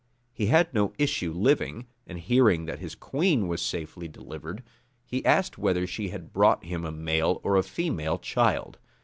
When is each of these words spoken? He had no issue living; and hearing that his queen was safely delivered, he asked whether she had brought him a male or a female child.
He 0.33 0.47
had 0.47 0.73
no 0.73 0.93
issue 0.97 1.31
living; 1.31 1.85
and 2.07 2.17
hearing 2.17 2.65
that 2.65 2.79
his 2.79 2.95
queen 2.95 3.47
was 3.47 3.61
safely 3.61 4.07
delivered, 4.07 4.63
he 5.05 5.23
asked 5.23 5.59
whether 5.59 5.85
she 5.85 6.09
had 6.09 6.33
brought 6.33 6.63
him 6.65 6.85
a 6.85 6.91
male 6.91 7.39
or 7.43 7.55
a 7.55 7.61
female 7.61 8.17
child. 8.17 8.79